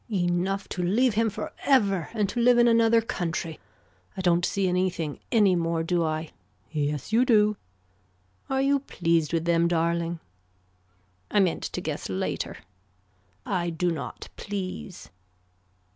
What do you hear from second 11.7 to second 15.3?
guess later. I do not please.